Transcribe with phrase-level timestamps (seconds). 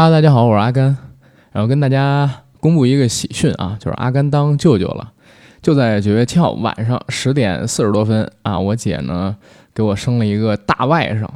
[0.00, 0.96] 哈大家好，我是阿甘，
[1.52, 2.26] 然后跟大家
[2.58, 5.12] 公布一个喜讯啊，就是阿甘当舅舅了。
[5.60, 9.36] 就在九月七号晚上十点四十多分啊，我姐呢
[9.74, 11.28] 给我生了一个大外甥。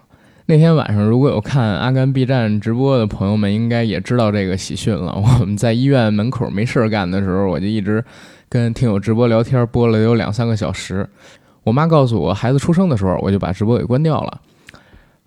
[0.46, 5.12] 那天晚上如果有看阿甘 B 站直播的朋友们，应该也知道这个喜讯了。
[5.41, 8.03] 我们在医院门口没事干的时候，我就一直
[8.49, 11.07] 跟听友直播聊天，播了有两三个小时。
[11.65, 14.41] 我妈告诉我孩子出生的时候，我就把直播给关掉了。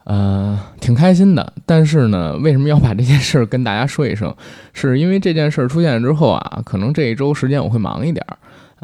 [0.10, 4.34] 呃，挺开心的，但是呢，为什么要把这件事儿跟大家说一声？
[4.72, 8.40] 是因为这件事儿出现之后啊，可能这一周时间我会忙一点儿，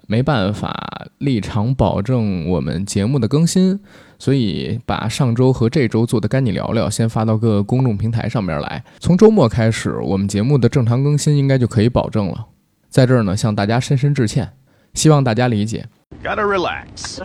[0.06, 3.80] 没办法立场保证我们节目的更新，
[4.20, 8.84] 所以把上周和这周做的干你聊聊先发到各个公众平台上边来。
[9.00, 12.48] 从周末开始，我们节目的正常更新应该就可以保证了。
[12.90, 14.52] 在这儿呢，向大家深深致歉，
[14.94, 15.86] 希望大家理解。
[16.22, 17.22] Gotta relax.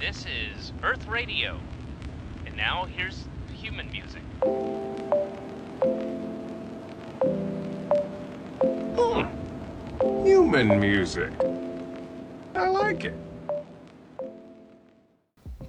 [0.00, 1.52] This is Earth Radio.
[2.58, 4.20] Now here's human music.
[10.24, 11.30] Human music.
[12.54, 13.12] I like it.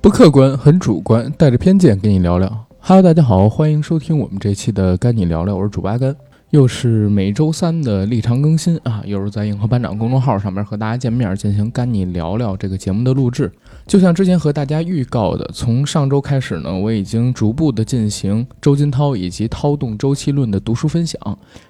[0.01, 2.65] 不客观，很主观，带着偏见跟你聊聊。
[2.79, 6.15] Hello，大家好，欢迎收听我们这期的干你聊聊，我是主八甘。
[6.51, 13.51] 又是每周三的立场更新啊，又是在硬核班长公众号上面和大家见面，进行干你聊聊这个节目的录制。
[13.85, 21.19] 就像之前和大家预告的，从上周开始呢，我已经逐步的进行周金涛以及《涛动周期论》的读书分享，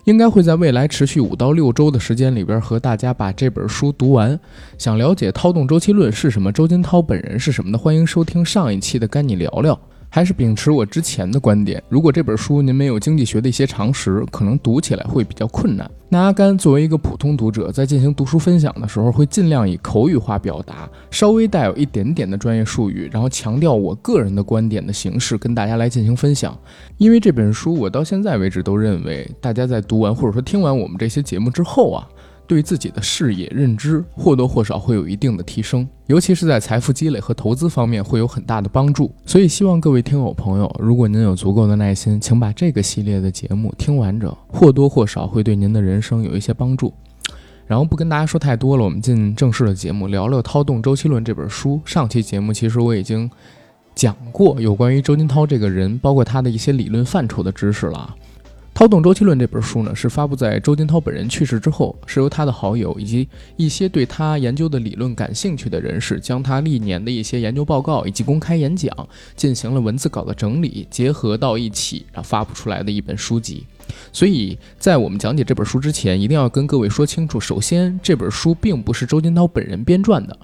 [0.06, 4.40] 应该会在未来持续五到六周的时间里边和大家把这本书读完。
[4.78, 9.78] 想了解《涛动周期论》是什么，周金涛本人是什么的，欢迎收听上一期的干你聊聊。
[10.10, 15.90] 还是秉持我之前的观点，如果这本书您没有经济学的一些常识，可能读起来会比较困难。
[16.10, 26.58] 那阿甘作为一个普通读者，在进行读书分享的时候，会尽量以口语化表达，稍微带有一点点的专业术语，然后强调我个人的观点的形式，跟大家来进行分享。
[26.98, 32.08] 因为这本书，我到现在为止都认为，大家在读完或者说听完我们这些节目之后啊。
[32.50, 39.14] 对自己的视野认知或多或少会有一定的提升，尤其是在财富积累和投资方面会有很大的帮助。
[39.23, 46.92] 所以希望各位听友朋友，如果您有足够的耐心，请把这个系列的节目听完整，或多或少会对您的人生有一些帮助。
[47.67, 51.80] 然后不跟大家说太多了，我们进正式的节目，聊聊《涛动周期论》这本书。
[51.86, 53.30] 上期节目其实我已经
[53.93, 58.15] 讲过有关于周金涛这个人，包括他的一些理论范畴的知识了。
[58.80, 68.89] 《涛动周期论》这本书呢，是发布在周金涛本人去世之后，是由他的好友以及一些对他研究的理论感兴趣的人士，将他历年的一些研究报告以及公开演讲
[69.36, 73.66] 进行了文字稿的整理，结合到一起，然后发布出来的一本书籍。
[74.14, 80.39] 所以在我们讲解这本书之前，一定要跟各位说清楚：首先，这本书并不是周金涛本人编撰的，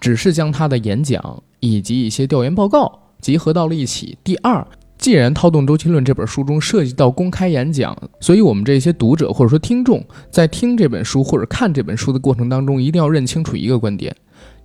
[0.00, 4.18] 只是将他的演讲以及一些调研报告结合到了一起。
[4.24, 4.66] 第二，
[4.98, 14.14] 既然《套动周期论》这本书中涉及到公开演讲，所以我们这些读者或者说听众在听这本书或者看这本书的过程当中，一定要认清楚一个观点，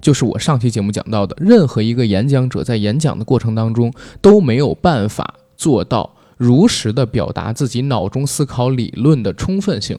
[0.02, 9.98] 就是我上期节目讲到的，任何一个演讲者在演讲的过程当中都没有办法做到如实的表达自己脑中思考理论的充分性。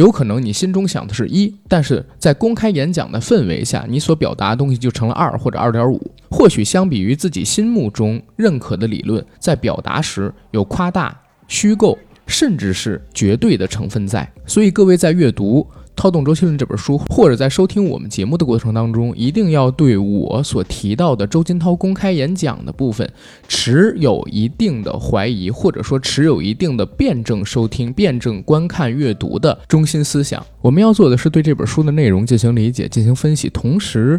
[0.00, 6.00] 有可能你心中想的是一，但是在公开演讲的氛围下，你所表达的东西就成了二或者二点五。
[6.30, 11.14] 或许相比于自己心目中认可的理论，在表达时有夸大、
[11.48, 14.26] 虚构，甚至是绝对的成分在。
[14.46, 15.66] 所以各位在阅读。
[16.00, 23.06] 《操动周期论》这本书，或者在收听我们节目的过程当中，一定要对我所提到的周金涛公开演讲的部分
[23.46, 30.42] 持有一定的怀疑，或者说持有一定的辩证收听、辩证观看、阅读的中心思想。
[30.62, 34.18] 我们要做的是对这本书的内容进行理解、进行分析，同时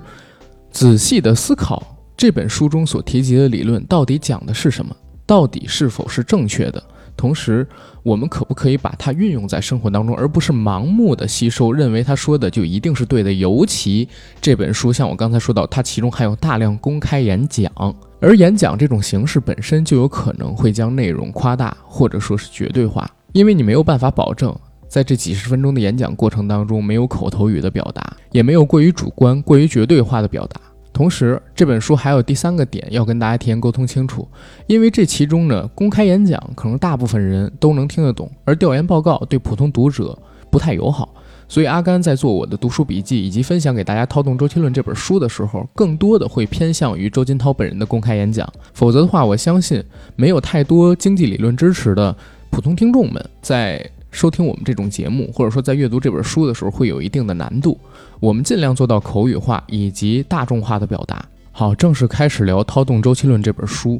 [0.69, 6.83] 仔细的思考这本书中所提及的理论到底讲的是什么，到底是否是正确的。
[7.17, 7.67] 同时，
[8.03, 13.31] 我们可不可以把它运用在生活当中，而不是盲目的吸收，认为他说的就一定是对的？
[13.31, 14.07] 尤其
[14.41, 17.71] 这本书，像我刚才说到，它其中还有大量公开演讲，
[18.19, 24.55] 而演讲这种形式本身就有可能会将内容夸大，或者说是绝对化，因为你没有办法保证
[24.87, 30.59] 在这几十分钟的演讲过程当中没有口头语的表达，也没有过于主观、过于绝对化的表达。
[30.93, 34.27] 同时，这本书还有第三个点要跟大家提前沟通清楚，
[34.67, 40.17] 因为这其中呢，公开演讲可能大部分人都能听得懂，而调研报告对普通读者
[40.49, 41.13] 不太友好。
[41.47, 48.47] 所以阿甘在做我的读书笔记以及分享给大家《涛动周期论》这本书的时候，更多的会偏向于周金涛本人的公开演讲。
[48.73, 49.83] 否则的话，我相信
[50.15, 52.15] 没有太多经济理论支持的
[52.49, 53.89] 普通听众们在。
[54.11, 57.79] 收听我们这种节目，或者说在阅读这本书的时候，会有一定的难度。
[58.19, 61.25] 我们尽量做到口语化以及大众化的表达。
[61.53, 63.99] 好，正式开始聊《涛动周期论》这本书。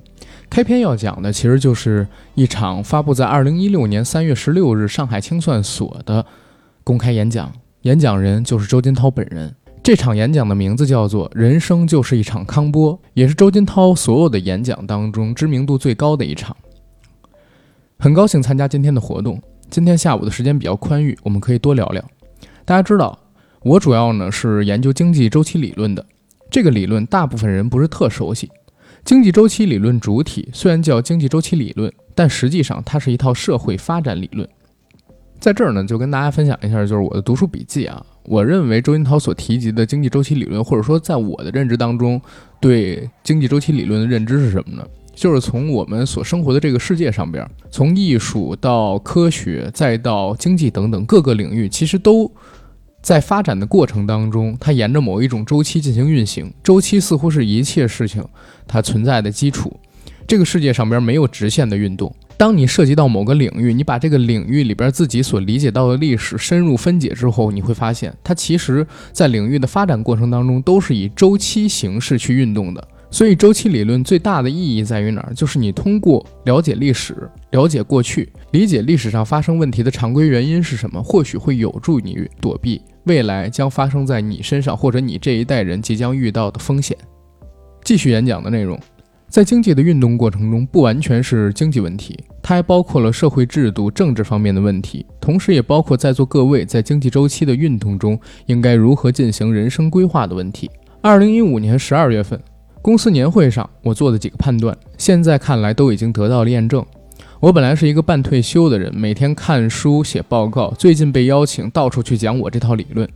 [0.50, 6.26] 开篇要讲的其实就是一场发布在二零一六年三月十六日上海清算所的
[6.84, 9.54] 公开演讲，演讲人就是周金涛本人。
[9.84, 16.56] 这场演讲的名字叫做《人生就是一场康波》，也是周金涛所有的演讲当中知名度最高的一场。
[17.98, 19.42] 很高兴参加今天的活动。
[19.72, 22.04] 今天下午的时间比较宽裕，我们可以多聊聊。
[22.66, 23.18] 大家知道，
[23.62, 26.06] 我主要呢是研究经济周期理论的。
[26.50, 28.52] 这个理论大部分人不是特熟悉。
[29.06, 34.46] 经济周期理论主体虽然叫经济周期理论，但实际上它是一套社会发展理论。
[35.40, 38.06] 在这儿呢，就跟大家分享一下，就是我的读书笔记啊。
[38.26, 42.22] 我认为周金涛所提及的经济周期理论，或者说在我的认知当中，
[42.60, 44.86] 对经济周期理论的认知是什么呢？
[45.14, 52.32] 就是从我们所生活的这个世界上边，从艺术到科学，再到经济等等各个领域，其实都
[53.02, 56.54] 在发展的过程当中，它沿着某一种周期进行运行。
[56.64, 58.24] 周期似乎是一切事情
[58.68, 59.80] 它存在的基础。
[60.28, 62.16] 这个世界上边没有直线的运动。
[62.38, 72.88] 当你涉及到某个领域，你把这个领域里边自己所理解到的历史深入分解之后，你会发现，它其实在领域的发展过程当中都是以周期形式去运动的。
[73.14, 75.34] 所以，周期理论最大的意义在于哪儿？
[75.34, 86.98] 就是你通过了解历史、了解过去、理解历史上发生问题的常规原因是什么，或许会有助你躲避未来将发生在你身上或者你这一代人即将遇到的风险。
[87.84, 88.80] 继续演讲的内容，
[89.28, 100.72] 在经济的运动过程中，不完全是经济问题，它还包括了社会制度、政治方面的问题，同时也包括在座各位在经济周期的运动中应该如何进行人生规划的问题。
[101.02, 102.42] 二零一五年十二月份。
[102.82, 106.84] 公司年会上，我做的几个判断，现在看来都已经得到了验证。
[107.40, 113.08] 我本来是一个半退休的人，每天看书写报告，最近被邀请到处去讲我这套理论。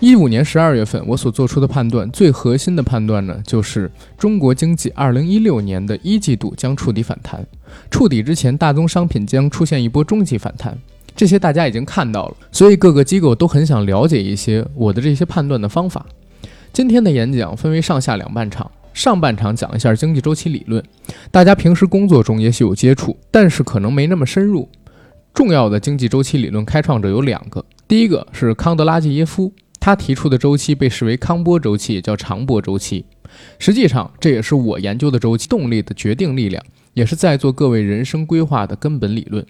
[0.00, 7.46] 一五年十二月份，我所做出的判断，最核心的判断呢，就是中国经济二零一六年的一季度将触底反弹，
[7.90, 10.78] 触底之前，大宗商品将出现一波中级反弹。
[11.14, 16.06] 这些大家已经看到了，所以各个机构都很想了解一些我的这些判断的方法。
[16.72, 18.70] 今天的演讲分为上下两半场。
[18.98, 20.82] 上半场讲一下经济周期理论，
[21.30, 24.68] 大家平时工作中也许有接触，但是可能没那么深入。
[25.32, 33.04] 重要的经济周期理论开创者有两个，第一个是康德拉季耶夫，他提出的周期被视为康波周期，也叫长波周期。
[33.60, 36.60] 实际上，这也是我研究的周期动力的决定力量，
[36.94, 39.46] 也是在座各位人生规划的根本理论。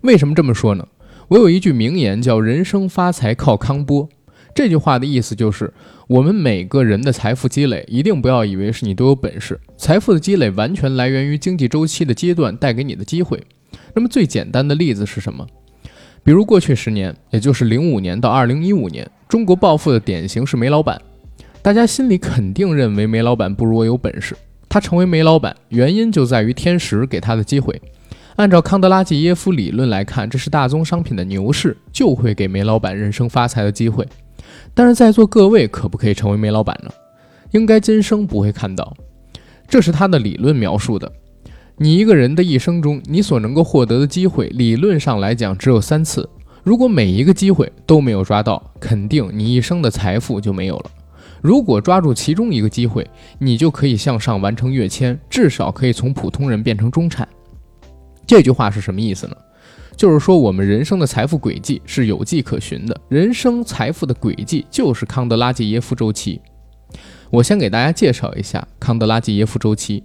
[0.00, 0.84] 为什么这么说呢？
[1.28, 4.08] 我有一句名言叫“人生发财靠康波”。
[4.54, 5.72] 这句话的意思就是，
[6.06, 9.58] 我们每个人的财富积累，一定不要以为是你都有本事。
[9.78, 13.42] 财富的积累完全来源于经济周期的阶段带给你的机会。
[13.94, 15.46] 那么最简单的例子是什么？
[16.22, 21.00] 比如过去十年，也就是零五年到二零一五年，中国暴富的典型是煤老板。
[21.62, 24.36] 大家心里肯定认为煤老板不如我有本事。
[24.68, 27.80] 他成为煤老板，原因就在于天时给他的机会。
[28.36, 34.06] 按照康德拉季耶夫理论来看，这是大宗商品的牛市，就会给煤老板人生发财的机会。
[34.74, 36.90] 但是在座各位可不可以成为煤老板呢？
[37.50, 38.96] 应该今生不会看到。
[39.68, 41.10] 这是他的理论描述的。
[41.76, 46.28] 你一个人的一生中，你所能够获得的机会，理论上来讲只有三次。
[46.62, 50.90] 如果每一个机会都没有抓到，肯定你一生的财富就没有了。
[51.40, 53.04] 如果抓住其中一个机会，
[53.38, 57.26] 你就可以向上完成跃迁，至少可以从普通人变成中产。
[58.26, 59.36] 这句话是什么意思呢？
[59.96, 63.00] 就是说，我们人生的财富轨迹是有迹可循的。
[63.08, 66.40] 人生财富的轨迹就是康德拉季耶夫周期。
[67.30, 70.02] 我先给大家介绍一下康德拉季耶夫周期。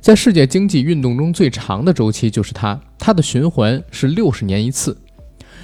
[0.00, 4.96] 在世界经济运动中最长的周期就是它，它的循环是六十年一次。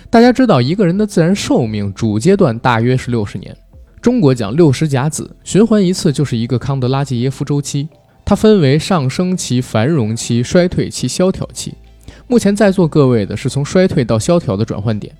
[0.08, 3.54] 大家知道，一个人的自然寿命主阶段大约是六十年。
[4.00, 7.88] 中国讲六十甲子，循环一次就是一个康德拉季耶夫周期。
[8.24, 11.74] 它分为上升期、繁荣期、衰退期、萧条期。
[12.30, 15.12] 目前在座各位的是从衰退到萧条的转换点，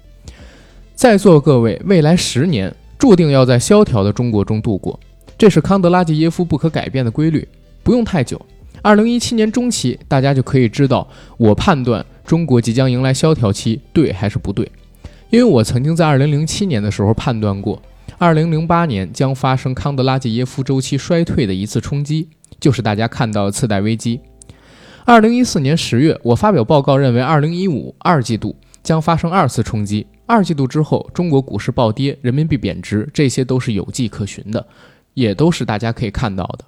[0.95, 4.97] 在座各位未来十年注定要在萧条的中国中度过，
[5.37, 7.47] 这是康德拉季耶夫不可改变的规律。
[7.83, 8.41] 不用太久，
[8.81, 11.05] 二零一七年中期，大家就可以知道
[11.37, 14.71] 我判断中国即将迎来萧条期对还是不对，
[15.31, 17.83] 因为我曾经在二零零七年的时候判断过，
[18.19, 22.29] 二零零八年将发生康德拉季耶夫周期衰退的一次冲击，
[22.61, 24.21] 就是大家看到的次贷危机。
[25.05, 30.07] 二零一四年十月，我发表报告认为，二零一五二季度将发生二次冲击。
[30.27, 34.65] 二季度之后，中国股市暴跌，人民币贬值，这些都是有迹可循的，
[35.15, 36.65] 也都是大家可以看到的。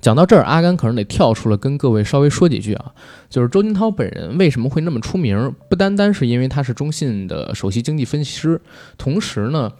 [0.00, 2.92] 讲到这儿，阿甘可能得跳出来，跟各位稍微说几句啊，
[3.28, 5.52] 就是周金涛本人为什么会那么出名？
[5.68, 8.60] 不单单是因为他是中信的首席经济分析师，
[8.96, 9.72] 同时呢，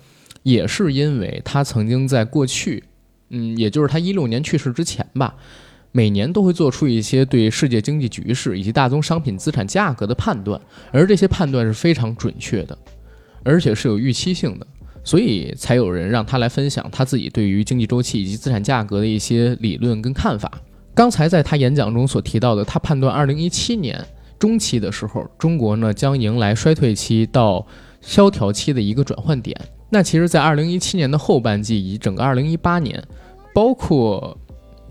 [0.43, 2.85] 也是因为他曾经在过去，
[3.31, 5.37] 嗯，也就是他一六年去世之前吧。
[5.97, 10.61] 每年都会做出一些对世界经济局势以及大宗商品资产价格的判断，
[10.93, 12.77] 而这些判断是非常准确的，
[13.43, 14.67] 而且是有预期性的，
[15.03, 20.61] 所以才有人让他来分享他自己对于经济周期以及资产价格的一些理论跟看法。
[20.95, 23.99] 刚才在他演讲中所提到的，他判断二零一七年
[24.39, 27.67] 中期的时候，中国呢将迎来衰退期到
[28.03, 29.59] 萧条期的一个转换点。
[29.89, 33.03] 那其实，在二零一七年的后半季以及整个二零一八年，
[33.55, 34.37] 包括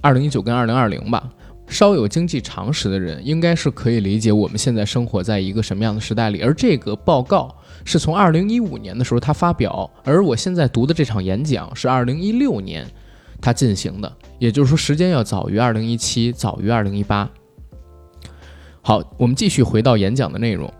[0.06, 1.28] 二零一九跟二零二零吧，
[1.66, 6.44] 稍有经济常识的人应该是可以理解我们现在生活在一个什么样的时代里。
[6.44, 12.86] 而这个报告是从二零一五年的时候他发表，而我现在读的这场演讲是二零一六年
[13.42, 17.28] 他进行的，也就是说时间要早于二零一七，早于二零一八。
[18.84, 20.72] 好，我们继续回到演讲的内容。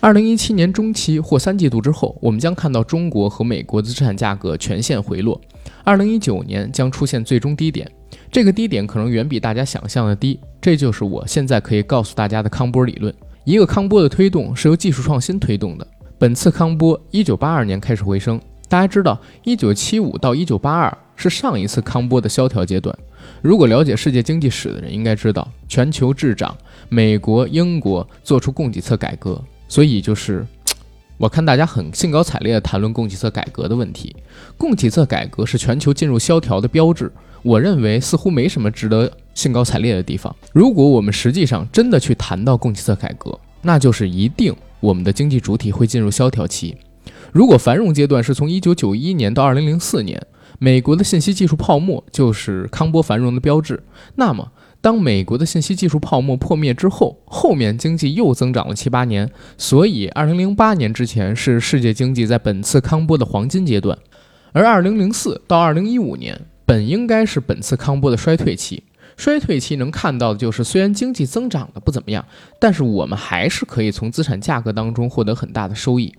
[0.00, 5.38] 二零一七年中期或三季度之后，我们将看到中国和美国的资产价格全线回落。
[5.84, 7.86] 二零一九年将出现最终低点，
[8.30, 10.38] 这个低点可能远比大家想象的低。
[10.60, 13.12] 这就是我现在可以告诉大家的康波理论。
[13.44, 15.86] 一个康波的推动是由技术创新推动的。
[16.18, 18.40] 本次康波一九八二年开始回升。
[18.68, 22.96] 大家知道，一九七五到一九八二是上一次康波的萧条阶段。
[23.42, 26.56] 如果了解世界经济史的人应该知道，全球滞涨，
[26.88, 29.42] 美国、英国做出供给侧改革。
[29.66, 30.46] 所以就是，
[31.16, 34.14] 我看大家很兴高采烈地谈论供给侧改革的问题。
[34.56, 37.10] 供给侧改革是全球进入萧条的标志。
[37.42, 40.34] 我认为似乎没什么值得兴高采烈的地方。
[40.52, 46.76] 如果我们实际上真的去谈到供给侧改革，那就是一定我们的经济主体会进入萧条期。
[47.32, 50.26] 如果繁荣阶段是从1991年到2004年，
[50.58, 53.82] 美国的信息技术泡沫就是康波繁荣的标志，
[54.16, 54.52] 那么。
[54.82, 63.98] 当美国的信息技术泡沫破灭之后，后面经济又增长了七八年，所以二零零八年之前是世界经济在本次康波的黄金阶段，
[64.52, 68.84] 而二零零四到二零一五年本应该是本次康波的衰退期。
[69.16, 72.24] 衰退期能看到的就是，虽然经济增长的不怎么样，
[72.60, 76.14] 但是我们还是可以从资产价格当中获得很大的收益。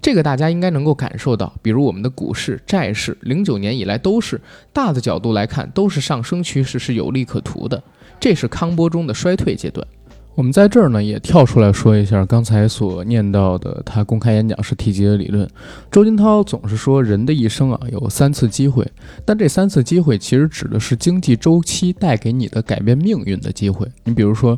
[0.00, 4.40] 这个大家应该能够感受到，比如我们的股市、债市，零九年以来都是
[4.72, 7.80] 大的角度来看都是上升趋势，是有利可图的。
[8.18, 9.86] 这是康波中的衰退阶段。
[10.34, 15.46] 我们在这儿呢也跳出来说一下刚才所念到的他公开演讲时提及的理论。
[15.90, 18.86] 周金涛总是说人的一生啊有三次机会，
[19.26, 23.86] 但这三次机会其实指的是经济周期带给你的改变命运的机会。
[24.04, 24.56] 你比如说，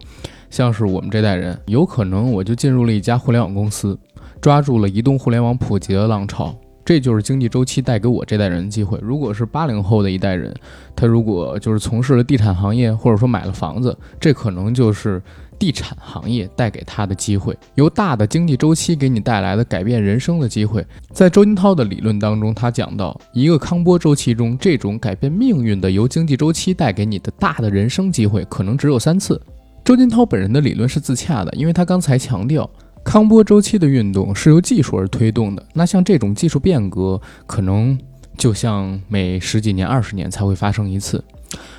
[0.48, 3.98] 像是我们这代人，有可能我就进入了一家互联网公司，
[4.40, 6.54] 抓住了移动互联网普及的浪潮。
[6.84, 8.98] 这就是经济周期带给我这代人的机会。
[9.00, 10.54] 如果是八零后的一代人，
[10.94, 15.20] 他如果就是从事了地产行业，或者说买了房子，这可能就是
[15.58, 17.56] 地产行业带给他的机会。
[17.75, 29.40] 由大的经济周期给你带来的改变人生的机会，在周金涛的理论当中，他讲到一个康波周期中，这种改变命运的由经济周期带给你的大的人生机会，可能只有三次。
[29.84, 32.68] 周金涛本人的理论是自洽的，因为他刚才强调。
[33.04, 37.99] 康波周期的运动是由技术而推动的，那像这种技术变革，可能
[38.38, 41.23] 就像每十几年、二十年才会发生一次。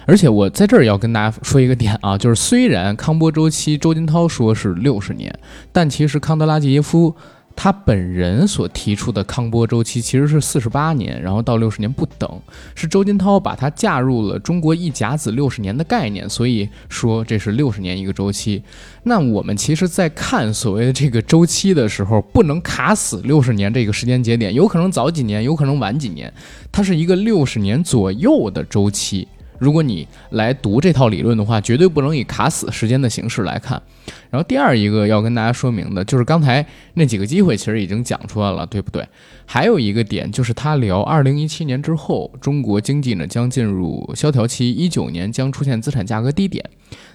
[0.05, 5.34] 而且我在这儿要跟大家说一个点啊， 就是虽然康波周期周金涛说是六十年，
[5.72, 7.15] 但其实康德拉基耶夫。
[7.58, 12.29] 他本人所提出的康波周期其实是四十八年，然后到六十年不等，
[12.75, 18.62] 是周金涛把它嫁入了中国一甲子六十年的概念，所以说这是六十年一个周期。
[19.03, 26.34] 那我们其实，在看所谓的这个周期的时候，不能卡死六十年这个时间节点，有可能早几年，有可能晚几年，
[26.74, 29.25] 它是一个六十年左右的周期。
[29.57, 33.81] 如果你来读这套理论的话，绝对不能以卡死时间的形式来看。
[34.29, 39.07] 然后第二一个要跟大家说明的就是刚才那几个机会其实已经讲出来了，对不对？
[39.45, 46.63] 还有一个点就是他聊二零一七年之后，中国经济呢将进入萧条期，一九年将出现资产价格低点。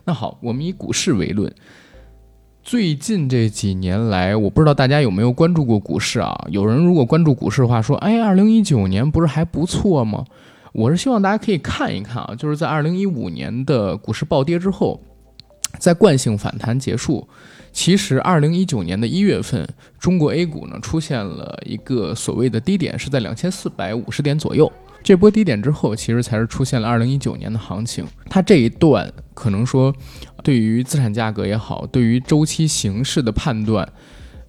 [0.04, 1.52] 那好，我们以股市为论，
[2.62, 6.46] 最近这几年来，我不知道大家有没有关注过股市啊？
[6.50, 10.24] 有人如果关注股市的话，说，哎，二零一九年不是还不错吗？
[10.72, 15.00] 我是希望大家可以看一看啊，就是在二零一五年的股市暴跌之后，
[15.78, 17.26] 在惯性反弹结束，
[17.72, 24.70] 其实二零一九年的一月份，中国 A 股呢出现了一个所谓的低点，是在两千四百五十点左右。
[25.02, 28.04] 这波低点之后，其实才是出现了二零一九年的行情。
[28.28, 29.92] 它这一段可能说，
[30.44, 33.88] 对于资产价格也好，对于周期形势的判断，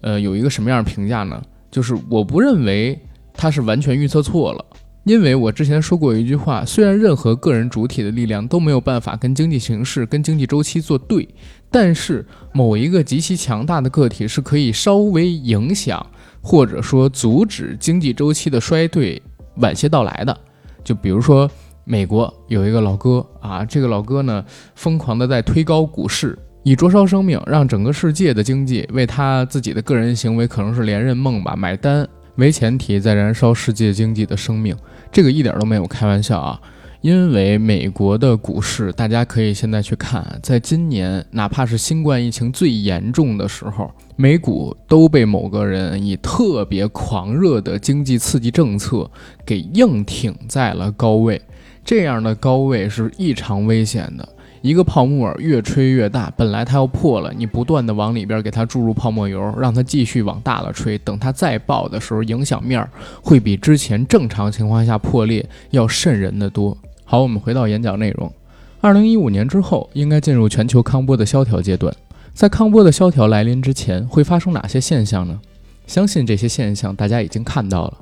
[0.02, 1.42] 呃，有一个什么样的评价呢？
[1.70, 3.00] 就是我不认为
[3.32, 4.64] 它是完全预测错了。
[5.04, 11.28] 因为我之前说过一句话，虽然任何个人主体的力量都没有办法跟经济形势、跟经济周期作对，
[11.70, 16.04] 但是某一个极其强大的个体是可以稍微影响
[16.40, 19.20] 或者说阻止经济周期的衰退
[19.56, 20.36] 晚些到来的。
[20.84, 21.50] 就比如说，
[21.84, 24.44] 美国有一个老哥啊，这个老哥呢，
[24.76, 34.76] 疯狂的在推高股市，以灼烧生命，让整个世界的经济为他自己的个人行为可能是连任梦吧买单为前提，在燃烧世界经济的生命，
[35.10, 36.60] 这个一点都没有开玩笑啊。
[37.00, 49.10] 因为美国的股市，大家可以现在去看，在今年哪怕是新冠疫情最严重的时候，美股都被某个人以特别狂热的经济刺激政策
[49.44, 51.42] 给硬挺在了高位。
[51.84, 54.28] 这样的高位是异常危险的，
[54.62, 62.88] 一个泡沫越吹越大，本来它要破了，你不断的往里边给它注入泡沫油，让它继续往大了吹，等它再爆的时候，影响面
[63.20, 66.76] 会比之前正常情况下破裂要渗人的多。
[67.04, 68.32] 好，我们回到演讲内容。
[68.80, 71.92] 二零一五年之后，应该进入全球康波的萧条阶段。
[72.32, 75.40] 在康波的萧条来临之前，会发生哪些现象呢？
[75.88, 77.98] 相信这些现象大家已经看到了。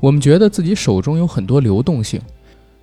[0.00, 2.20] 我们觉得自己手中有很多流动性，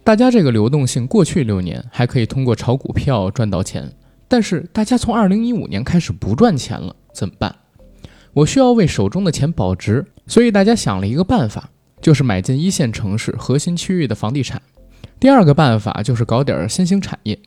[0.05, 3.91] 大家这个流动性过去六年还可以通过炒股票赚到钱，
[4.27, 7.55] 但是大家从二零一五年开始不赚钱了，怎么办？
[8.31, 11.71] 我需要为手中的钱保值，所以大家想了一个办法，
[12.01, 14.61] 就是买进一线城市核心区域的房地产。
[15.19, 17.39] 第二个办法就是搞点新兴产业，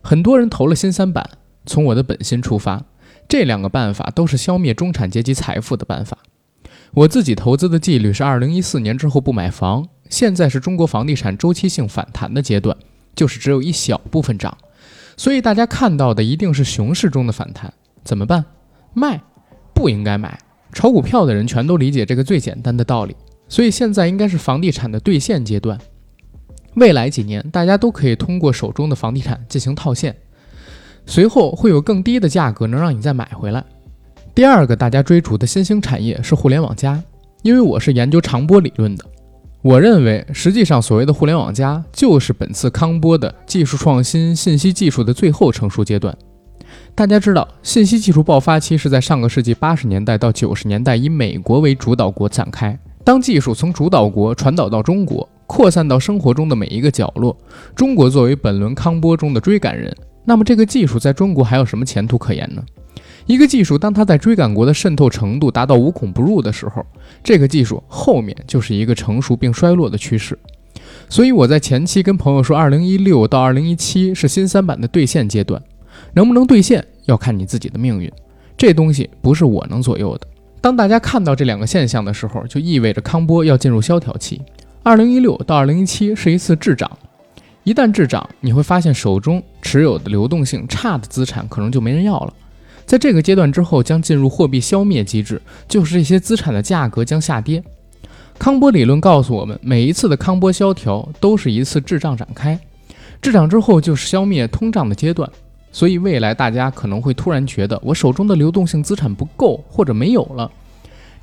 [0.00, 1.28] 很多人投了新三板。
[1.66, 2.82] 从我的本心出发，
[3.28, 6.16] 这两个办法都是消灭中产阶级财富的办法。
[6.94, 12.76] 我自己投资的纪律是二零一四年之后不买房，现在是中国房地产周期性反弹的阶段，
[13.14, 14.56] 就是只有一小部分涨，
[15.16, 17.72] 所以大家看到的一定是熊市中的反弹。
[18.04, 18.44] 怎么办？
[18.94, 19.20] 卖？
[19.74, 20.38] 不应该买。
[20.72, 23.16] 炒股票的人全都理解这个最简单的道理，
[23.48, 25.78] 所以现在应该是房地产的兑现阶段。
[26.74, 30.14] 未来几年，大家都可以通过手中的房地产进行套现，
[31.06, 33.64] 随后会有更低的价格能让你再买回来。
[34.34, 37.02] 第二个大家追逐的新兴产业是互联网加，
[37.42, 39.04] 因为我是研究长波理论的，
[39.66, 46.16] 我认为实际上所谓的互联网加就是本次康波的技术创新、信息技术的最后成熟阶段。
[46.94, 52.78] 大家知道，信息技术爆发期是在上个世纪八十年代到九十年代，以美国为主导国展开。
[53.02, 55.28] 当技术从主导国传导到中国。
[55.48, 57.36] 扩散到生活中的每一个角落。
[57.74, 59.92] 中国作为本轮康波中的追赶人，
[60.24, 62.62] 那么这个技术在中国还有什么前途可言呢？
[63.26, 66.86] 一个技术，当它在追赶国的渗透程度达到无孔不入的时候，
[67.24, 70.38] 这个技术后面就是一个成熟并衰落的趋势。
[71.08, 75.60] 所以我在前期跟朋友说，二零一六到二零一七是新三板的兑现阶段，
[76.14, 78.10] 能不能兑现要看你自己的命运，
[78.56, 80.26] 这东西不是我能左右的。
[80.60, 84.40] 当大家看到这两个现象的时候，就意味着康波要进入萧条期。
[84.84, 86.88] 二零一六到二零一七是一次滞涨，
[87.64, 92.32] 一旦滞涨，你会发现手中持有的流动性差的资产可能就没人要了。
[92.86, 97.62] 在这个阶段之后，将进入货币消灭机制，就是这些资产的价格将下跌。
[98.38, 102.58] 康波理论告诉我们，每一次的康波萧条都是一次滞胀展开，
[103.20, 105.28] 滞涨之后就是消灭通胀的阶段。
[105.72, 110.50] 所以未来大家可能会突然觉得，我手中的流动性资产不够或者没有了。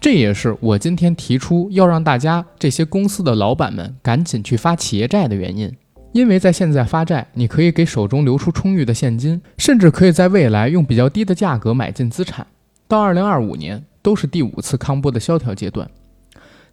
[0.01, 5.71] 这也是我今天提出要让大家这些公司的老板们赶紧去发企业债的原因，
[6.13, 12.45] 因为在现在发债，你可以给手中留出充裕的现金，甚至可以在未来用比较低的价格买进资产。
[12.87, 15.89] 到二零二五年都是第五次康波的萧条阶段，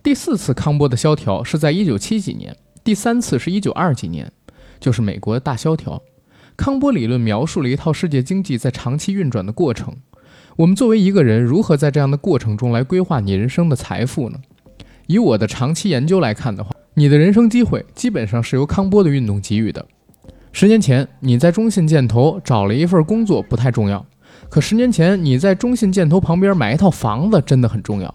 [0.03, 4.31] 第四次康波的萧条是在一九七几年，第三次是一九二几年，
[4.79, 6.03] 就是美国的大萧条。
[6.55, 9.96] 康波理论描述了一套世界经济在长期运转的过程。
[10.57, 14.38] 我们作为一个人，如何在这样的过程中来规划你人生的财富呢？
[15.07, 19.87] 以我的长期研究来看的话，你的人生机会基本上是由康波的运动给予的。
[20.53, 24.05] 十年前你在中信建投找了一份工作不太重要，
[24.48, 28.12] 可十年前你在中信建投旁边买一套房子真的很重要，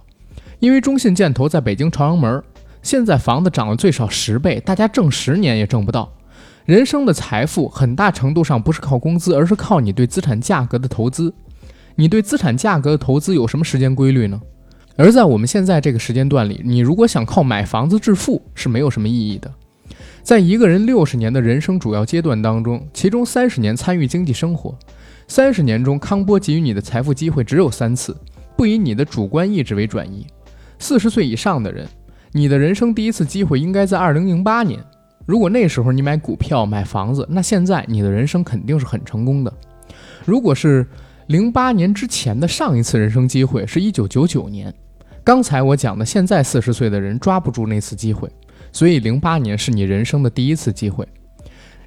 [0.60, 2.44] 因为中信建投在北京朝阳门，
[2.82, 6.12] 现在房子涨了最少十倍，大家挣十年也挣不到。
[6.66, 11.34] 人生的财富很大程度上不是靠工资，而是靠你对资产价格的投资。
[11.96, 14.42] 你对资产价格的投资有什么时间规律呢？
[14.98, 19.54] 而在我们现在这个时间段里，你如果想靠买房子致富是没有什么意义的。
[20.24, 24.76] 在一个人六十年的人生主要阶段当中，其中三十年参与经济生活，
[25.28, 28.16] 三十年中康波给予你的财富机会只有三次，
[28.56, 30.26] 不以你的主观意志为转移。
[30.80, 31.88] 四十岁以上的人，
[32.32, 34.80] 你的人生第一次机会应该在二零零八年。
[35.26, 39.54] 如果那时候你买股票买房子，那现在你的人生肯定是很成功的。
[40.24, 40.88] 如果是
[41.28, 44.74] 零八年之前的上一次人生机会是一九九九年，
[45.26, 48.30] 刚才我讲的，现在四十岁的人抓不住那次机会，
[48.72, 51.04] 所以零八年是你人生的第一次机会，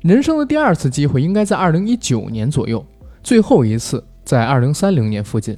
[0.03, 2.85] 人生的第二次机会应该在二零一九年左右，
[3.23, 5.57] 最后一次在二零三零年附近，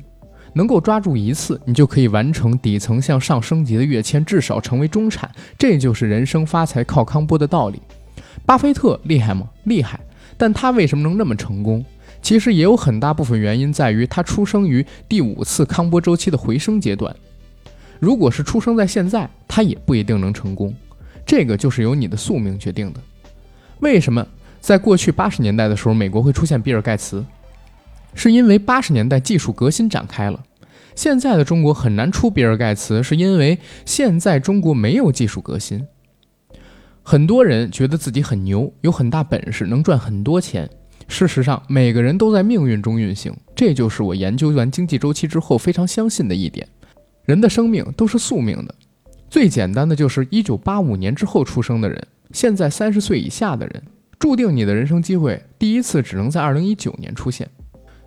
[0.52, 7.80] 能够抓住一次，你就可以完成底层向上升级的跃迁，至少成为中产，这就是人生发财靠康波的道理。
[8.44, 9.48] 巴菲特厉害吗？
[9.64, 9.98] 厉害，
[10.36, 11.82] 但他为什么能那么成功？
[12.20, 17.16] 其实也有很大部分原因在于他出生于第五次康波周期的回升阶段。
[18.00, 20.74] 如果是出生在现在，他也不一定能成功。
[21.24, 23.00] 这个就是由你的宿命决定的。
[23.78, 24.26] 为什么
[24.58, 27.24] 在过去八十年代的时候，美国会出现比尔盖茨？
[28.14, 30.42] 是因为八十年代技术革新展开了。
[30.96, 35.86] 现在的中国很难出比尔盖茨，是因为现在中国没有技术革新。
[37.02, 40.68] 很多人觉得自己很牛，有很大本事，能赚很多钱。
[41.06, 46.66] 事实上，每个人都在命运中运行，这就是我研究完经济周期之后非常相信的一点。
[47.24, 48.74] 人的生命都是宿命的。
[49.28, 53.82] 最简单的就是一九八五年之后出生的人，现在三十岁以下的人，
[54.18, 57.48] 注定你的人生机会第一次只能在二零一九年出现。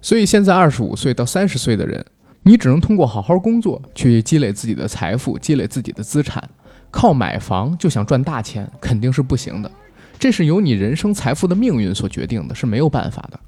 [0.01, 2.05] 所以现在二十五岁到三十岁的人，
[2.43, 6.43] 你只能通过好好工作去积累自己的财富，积累自己的资产。
[6.91, 9.71] 靠买房就想赚大钱，肯定是不行的。
[10.19, 13.39] 这是由你人生财富的命运所决定的，是没有办法的。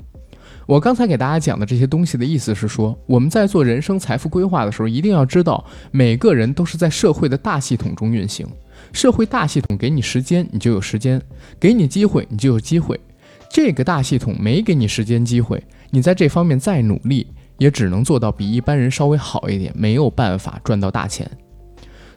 [0.67, 8.47] 我刚才给大家讲的这些东西的意思是说，我们在做人生财富规划的时候，一定要知道，每个人都是在社会的大系统中运行。
[8.91, 11.19] 社会大系统给你时间，你就有时间；
[11.59, 12.99] 给你机会，你就有机会。
[13.49, 17.27] 这个大系统没给你时间机会，你在这方面再努力，
[17.59, 21.29] 也只能做到比一般人稍微好一点，没有办法赚到大钱。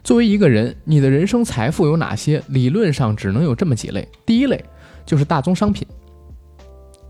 [0.03, 2.41] 作为一个人，你的人生财富有哪些？
[2.47, 4.07] 理论上只能有这么几类。
[4.25, 4.63] 第一类
[5.05, 5.87] 就是大宗商品，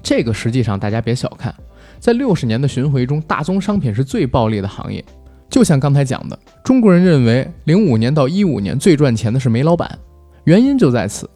[0.09, 1.53] 这个实际上大家别小看，
[1.99, 5.05] 在六十年的巡回中，大宗商品是最暴利的行业。
[5.51, 9.99] 就像刚才讲的，中国人认为零五年到一五年最赚钱的是煤老板，
[10.45, 11.29] 原因就在此，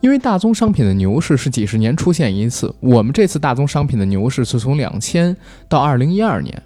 [0.00, 5.36] 因为大宗商品的牛市是几十年出现一次，我们这次大宗商品的牛市是从两千
[5.68, 6.62] 到二零一二年，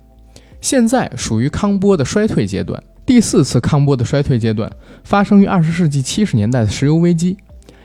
[0.60, 2.80] 现在属于康波的衰退阶段。
[3.04, 4.70] 第四次康波的衰退阶段
[5.02, 7.36] 发生于二十世纪七十年代的石油危机，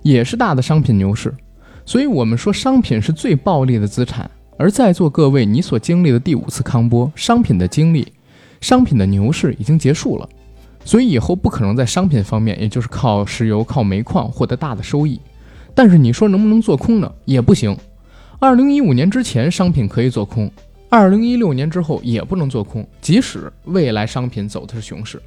[0.04, 1.34] 也是大的商品牛市。
[1.86, 4.30] 所以，我们说商品是最暴利的资产。
[4.58, 8.08] 而在座各位，你所经历的第五次康波，商品的经历，
[8.62, 10.30] 商品的牛市已经结束了。
[10.86, 15.20] 所以以后不可能在商品方面，也就是靠石油、靠煤矿获得大的收益。
[15.74, 17.12] 但是你说能不能做空呢？
[17.26, 17.76] 也不行。
[18.40, 20.50] 二零一五年之前，商品可以做空。
[20.94, 25.20] 二零一六年之后也不能做空，即使未来商品走的是熊市，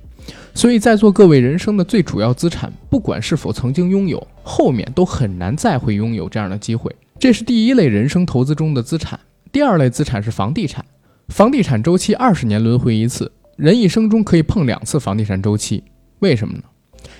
[0.54, 6.94] 所以在座各位人生的最主要资产，不管是否曾经拥有，后面都很难再会拥有这样的机会。
[7.18, 9.18] 这是第一类人生投资中的资产。
[9.50, 10.84] 第二类资产是房地产，
[11.30, 15.82] 房地产周期二十年轮回一次，人一生中可以碰两次房地产周期，
[16.20, 16.62] 为什么呢？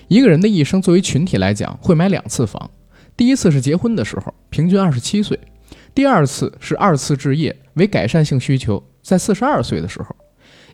[0.07, 2.71] 一个人的一生作为群体来讲，会买两次房，
[3.17, 5.37] 第一次是结婚的时候，平均二十七岁。
[5.93, 10.15] 第二次是二次置业为改善性需求，在四十二岁的时候，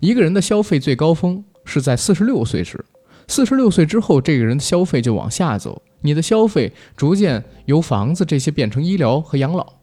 [0.00, 2.84] 一个人的消费最高峰是在四十六岁时，
[3.28, 9.74] 四十六岁之后，这个人的消费就往下走，你的消费逐渐由房子这些变成医疗和养老。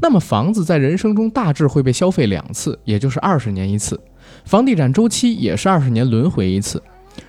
[0.00, 4.00] 那么房子在人生中大致会被消费两次，也就是二十年一次。
[4.44, 6.80] 房地产周期也是二十年轮回一次。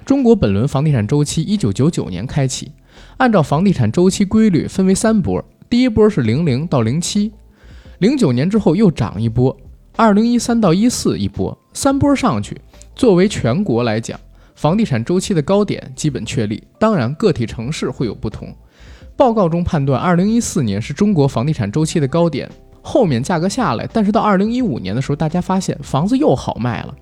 [0.05, 2.71] 中国本轮房地产周期一九九九年开启，
[3.17, 7.31] 按照房地产周期规律分为三波，第一波是零零到零七。
[7.99, 9.55] 零九年之后又涨一波，
[9.97, 12.59] 二零一三到一四一波，三波上去。
[12.95, 14.17] 作为全国来讲，
[14.55, 16.63] 房地产周期的高点基本确立。
[16.79, 18.55] 当然，个体城市会有不同。
[19.17, 22.49] 报告中判断，二零一四年是中国房地产周期的高点，
[22.81, 23.85] 后面价格下来。
[23.91, 26.95] 但是到二零一五年的时候，大家发现房子又好卖了。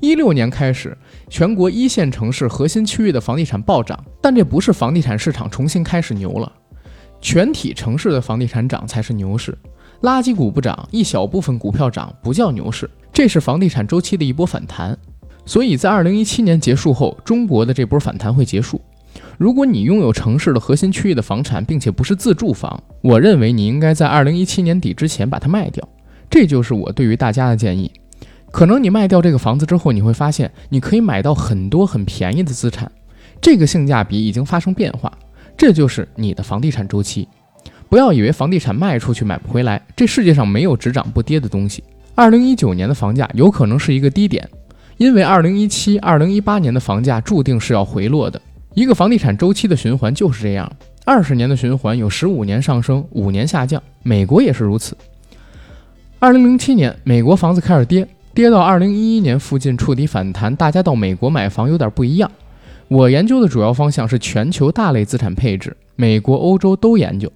[0.00, 0.96] 一六年开始，
[1.28, 6.50] 全国一线城市核心区域的房地产暴涨，但这不是房地产市场重新开始牛了，
[7.20, 9.54] 全体城市的房地产涨才是牛市。
[10.02, 14.96] 垃圾股不涨，一小部分股票涨，不叫牛市，这是房地产周期的一波反弹。
[15.44, 18.80] 所以在二零一七年结束后，中国的这波反弹会结束。
[19.36, 25.86] 如果你拥有城市的核心区域的房产，并且不是自住房，我认为你应该在二零一七年底之前把它卖掉。
[26.30, 27.90] 这就是我对于大家的建议。
[28.50, 32.90] 可能你卖掉这个房子之后，你会发现你可以买到很多很便宜的资产，
[33.40, 35.12] 这个性价比已经发生变化。
[35.56, 37.26] 这就是你的房地产周期。
[37.88, 41.82] 不要以为房地产卖出去买不回来，这世界上没有只涨不跌的东西。
[42.14, 44.46] 二零一九年的房价有可能是一个低点，
[44.96, 48.40] 因为二零一七、二零一八年的房价注定是要回落的。
[48.74, 50.70] 一个房地产周期的循环就是这样，
[51.04, 53.82] 二十年的循环有十五年上升，五年下降。
[54.02, 54.96] 美国也是如此。
[56.18, 62.30] 二零零七年，美国房子开始跌，跌到二零一一年附近触底反弹，大家到美国买房有点不一样。
[62.88, 67.32] 我研究的主要方向是全球大类资产配置，美国、欧洲都研究。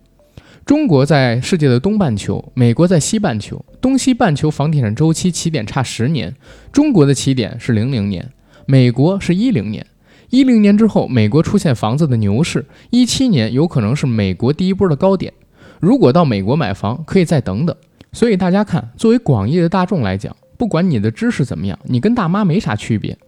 [0.64, 3.62] 中国在世界的东半球，美国在西半球。
[3.80, 6.34] 东西半球房地产周期起点差十年，
[6.70, 8.30] 中国的起点是零零年，
[8.66, 9.84] 美国是一零年。
[10.30, 15.32] 一零年之后，美国出现房子的牛市，一七年有可能是美国第一波的高点。
[15.80, 17.76] 如果到美国买房，可以再等等。
[18.12, 23.18] 所以大家看，作为广义的大众来讲，不管你的知识怎么样，你跟大妈没啥区别。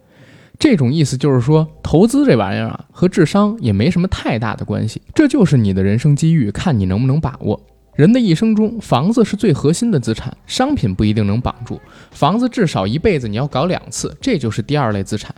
[0.57, 5.01] 这种意思就是说，投资这玩意儿啊，和智商也没什么太大的关系。
[5.13, 7.59] 这就是你的人生机遇，看你能不能把握。
[7.95, 11.79] 人的一生中，房子是最核心的资产，商品不一定能绑住。
[12.11, 15.33] 房子至少一辈子你要搞两次，这就是第二类资产。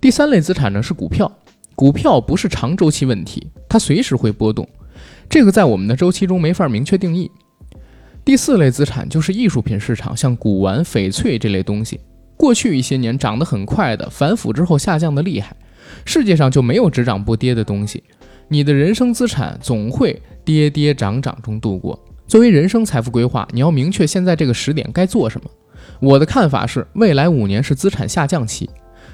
[0.00, 1.30] 第三类资产呢是股票，
[1.74, 4.68] 股票不是长周期问题，它随时会波动，
[5.30, 7.30] 这个在我们的周期中没法明确定义。
[8.24, 11.98] 第四类资产就是艺术品市场，像古玩、翡翠这类东西，
[12.42, 15.54] 过去一些年涨得很快的，反腐之后下降的厉害，
[16.04, 18.02] 世界上就没有只涨不跌的东西。
[18.48, 20.20] 你的人生资产总会。
[20.44, 21.96] 跌跌涨涨中度过。
[22.26, 25.48] 作为人生财富规划，你要明确现在这个时点该做什么。
[26.00, 28.68] 我的看法是，未来五年是资产下降期，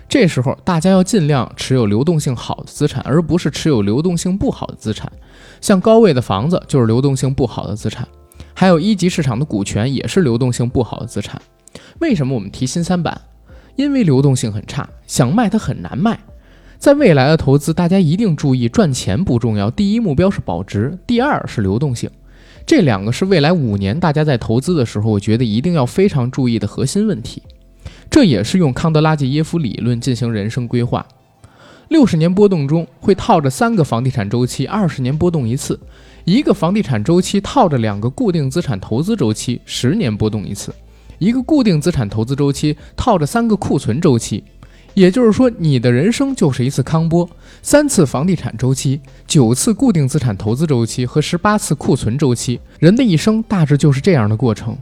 [0.08, 5.12] 这时候大家要尽量持有流动性好的资产，而不是持有流动性不好的资产。
[5.60, 8.08] 像高位的房子就是流动性不好的资产，
[8.60, 11.40] 还有一级市场的股权也是流动性不好的资产。
[12.00, 13.20] 为什么我们提新三板？
[13.76, 16.18] 因为流动性很差，想卖它很难卖。
[16.76, 22.10] 在未来的投资，大家一定注意，赚钱不重要，第一目标是保值，第二是流动性，
[22.66, 27.40] 这两个是未来五年大家在投资的时候，我觉得一定要非常注意的核心问题。
[28.10, 31.06] 这也是用康德拉季耶夫理论进行人生规划。
[31.86, 35.74] 六十年波动中会套着三个房地产周期，二十年波动一次；
[36.28, 40.70] 一个房地产周期套着两个固定资产投资周期，十年波动一次；
[41.18, 44.44] 一个固定资产投资周期套着三个库存周期。
[44.92, 47.26] 也就是说，你的人生就是一次康波，
[47.62, 52.60] 三次房地产周期，九次固定资产投资周期和十八次库存周期。
[52.78, 54.76] 人的一生大致就是这样的过程。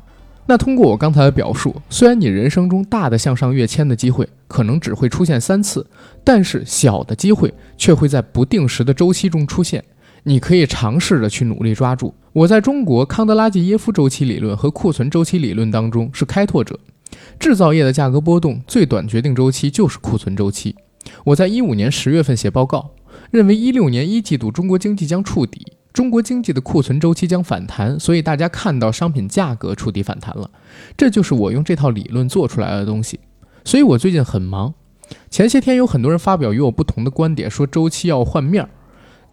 [0.47, 5.87] 那通过我刚才的表述，虽然你人生中大的向上跃迁的机会可能只会出现三次，
[6.25, 9.85] 但是小的机会却会在不定时的周期中出现。
[10.29, 12.13] 你可以尝试着去努力抓住。
[12.33, 16.79] 我在中国康德拉季耶夫周期理论和库存周期理论当中是开拓者。
[17.39, 20.75] 制造业的价格波动最短决定周期就是库存周期。
[21.27, 22.91] 我在一五年十月份写报告，
[23.31, 30.51] 认为一六年一季度中国经济将触底，中国经济的库存周期将反弹，所以大家看到商品价格触底反弹了。
[30.97, 33.21] 这就是我用这套理论做出来的东西。
[33.65, 34.75] 所以我最近很忙。
[35.31, 38.69] 前些天有很多人发表与我不同的观点，说周期要换面儿，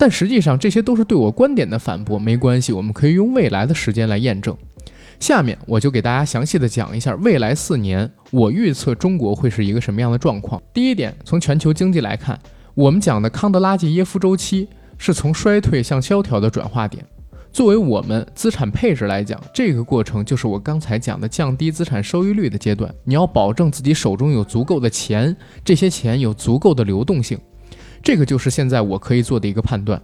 [0.03, 2.19] 但实际上这些都是对我观点的反驳。
[2.19, 4.53] 没关系，我们可以用未来的时间来验证。
[5.17, 10.61] 下面我就给大家详细的讲一下未来四年我预测中国会是一个什么样的状况。
[10.73, 12.37] 第一点，从全球经济来看，
[12.73, 17.01] 我们讲的康德拉季耶夫周期是从衰退向萧条的转化点。
[17.53, 22.93] 作为我们资产配置来讲，这个过程就是我刚才讲的降低资产收益率的阶段。
[23.05, 27.39] 你要保证自己手中有足够的钱，这些钱有足够的流动性，
[28.03, 29.99] 这个就是现在我可以做的一个判断。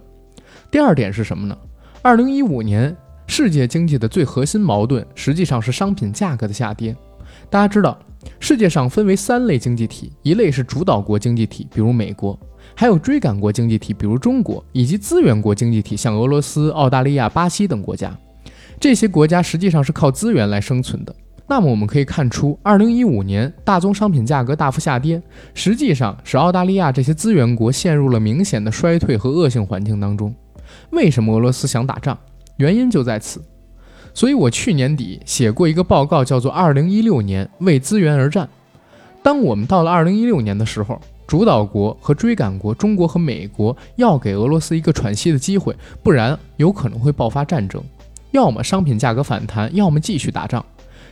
[0.72, 1.56] 第二点是什么呢？
[2.02, 2.96] 二零一五年。
[3.26, 6.96] 世界经济的最核心矛盾实际上是商品价格的下跌。
[7.48, 7.96] 大家知道，
[8.40, 12.36] 世界上分为三类经济体：一类是主导国经济体，比如美国；
[12.74, 18.12] 还有追赶国经济体，比如中国；以及资源国经济体，像俄罗斯、澳大利亚、巴西等国家。
[18.80, 21.14] 这些国家实际上是靠资源来生存的。
[21.50, 25.20] 那么我们可以看出，二零一五年大宗商品价格大幅下跌，
[25.52, 30.32] 实际上使澳大利亚这些资源国陷入了明显的衰退和恶性环境当中。
[30.90, 32.16] 为什么俄罗斯想打仗？
[32.58, 33.42] 原因就在此，
[34.14, 38.46] 所以我去年底写过一个报告，叫做《二零一六年为资源而战》。
[39.20, 47.82] 当我们到了二零一六年的时候，主导国和追赶国中国和美国要给俄罗斯一个喘息的机会，不然有可能会爆发战争，
[48.30, 50.64] 要么商品价格反弹，要么继续打仗。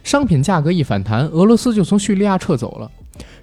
[0.03, 2.91] 商品价格一反弹，俄罗斯就从叙利亚撤走了。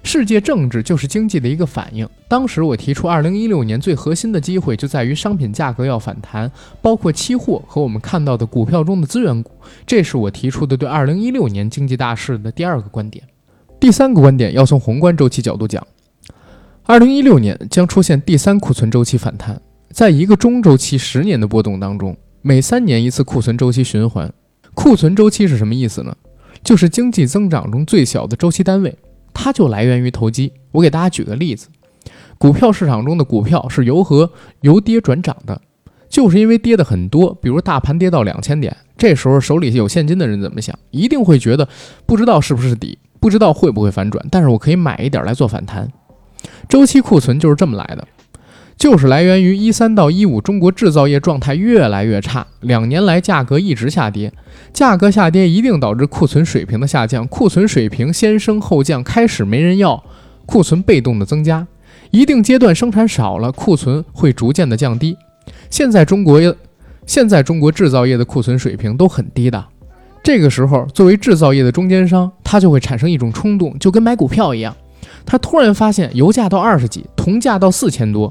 [0.02, 2.08] 世界政治就是经济的一个反应。
[2.28, 9.50] 当时我提出，二零一六年最核心的机会就在于商品价格要反弹，包括期货和我们看到的股票中的资源股。
[9.84, 13.24] 这是我提出的对二零一六年经济大势的第二个观点。
[13.80, 15.84] 第三个观点要从宏观周期角度讲，
[16.84, 19.60] 二零一六年将出现第三库存周期反弹。
[19.90, 24.32] 在一个中周期十年的波动当中，每三年一次库存周期循环。
[24.72, 26.16] 库存周期是什么意思呢？
[26.66, 28.92] 就是经济增长中最小的周期单位。
[29.32, 30.52] 它就来源于投机。
[30.72, 31.68] 我给大家举个例子，
[32.38, 34.28] 股票市场中的股票是由何
[34.62, 35.60] 由跌转涨的，
[36.08, 37.32] 就是因为跌的很多。
[37.34, 40.76] 比如大盘跌到两千点，这时候手里有现金的人怎么想？
[40.90, 41.68] 一定会觉得
[42.04, 45.88] 不知道是不是底，不知道会不会反转，但是我可以买一点来做反弹。
[46.68, 48.08] 周期库存就是这么来的。
[48.78, 54.30] 就是来源于一三到一五，中国制造业状态越来越差，两年来价格一直下跌，
[54.72, 60.04] 价格下跌一定导致库存水平的下降，库存水平先升后降，开始没人要，
[60.44, 61.66] 库存被动的增加，
[62.10, 65.16] 一定阶段生产少了，库存会逐渐的降低。
[65.70, 66.38] 现在中国
[67.06, 69.64] 现在中国制造业的库存水平都很低的，
[70.22, 74.76] 这个时候作为制造业的中间商，他就会产生一种冲动，就跟买股票一样，
[75.24, 78.30] 他突然发现油价到二十几，铜价到四千多，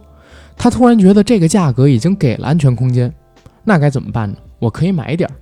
[0.57, 3.13] 他突然觉得这个价格已经给了安全空间，
[3.63, 4.37] 那该怎么办呢？
[4.59, 5.33] 我可以买点儿，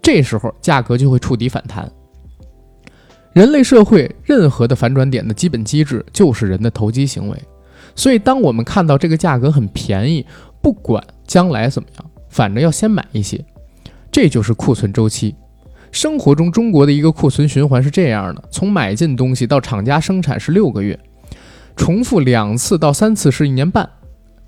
[0.00, 1.90] 这时候价格就会触底反弹。
[3.32, 7.36] 人类社会任何的反转点的基本机制就是人的投机行为，
[7.94, 10.24] 所以当我们看到这个价格很便宜，
[10.60, 13.44] 不管将来怎么样，反正要先买一些，
[14.10, 15.34] 这就是库存周期。
[15.92, 20.98] 生活中中国的一个库存循环是这样的：从买进东西到厂家生产是六个月，
[21.76, 23.88] 重复两次到三次是一年半。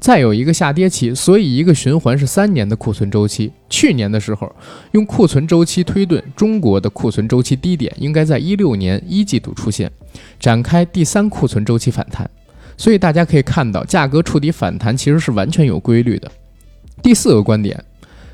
[0.02, 3.52] 再有一个下跌期，所以一个循环是三年的库存周期。
[3.70, 4.52] 去年的时候，
[4.90, 9.88] 用库存周期推断，中国的库存周期低点应该在一六年一季度出现，
[10.40, 12.28] 展开第三库存周期反弹。
[12.76, 16.28] 所以大家可以看到，价格触底反弹其实是完全有规律的。
[17.00, 17.80] 第四个观点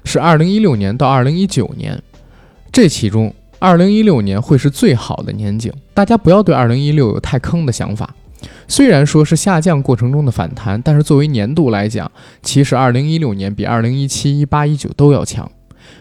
[0.04, 2.02] 是，二零一六年到二零一九年，
[2.72, 5.70] 这其中二零一六年会是最好的年景。
[5.92, 8.16] 大家不要对二零一六有太坑的想法。
[8.66, 12.10] 虽然说是下降过程中的反弹，但是作为年度来讲，
[12.42, 15.50] 其实二零一六年比二零一七、一八、一九都要强。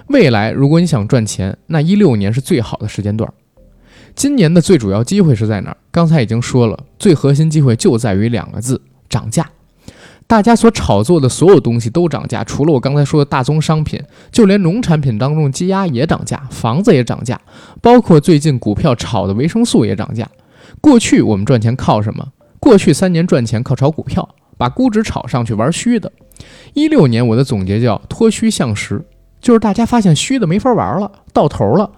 [0.07, 3.31] 未来如果你想赚钱，那一六年是最好的时间段。
[4.15, 5.77] 今年的最主要机会是在哪儿？
[5.91, 9.47] 刚才已经说了，最核心机会就在于两个字：涨价。
[10.25, 17.39] 大家所炒作的所有东西都涨价，除了我刚才说的大宗商品，就连农产品当中鸡鸭也涨价，房子也涨价，
[17.81, 20.27] 包括最近股票炒的维生素也涨价。
[20.81, 22.27] 过去我们赚钱靠什么？
[22.59, 26.11] 过去三年赚钱靠炒股票，把估值炒上去玩虚的。
[26.73, 29.03] 一六年我的总结叫脱虚向实，
[29.39, 31.89] 就是大家发现虚的没法玩了，到头了。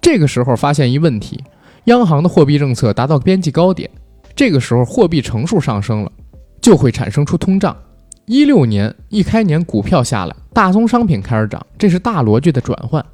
[0.00, 1.42] 这个时候发现一问题，
[1.84, 3.90] 央行的货币政策达到边际高点，
[4.34, 6.12] 这个时候货币乘数上升了，
[6.60, 7.76] 就会产生出通胀。
[8.26, 13.04] 一六年一开年股票下来，大宗商品开始涨，这是大逻辑的转换。